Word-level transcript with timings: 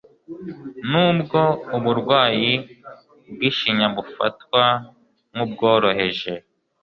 nubwo 0.89 1.39
uburwayi 1.77 2.53
bw'ishinya 3.31 3.87
bufatwa 3.95 4.63
nk'ubworoheje 5.33 6.33